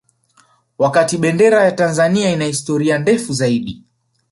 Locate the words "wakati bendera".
0.77-1.63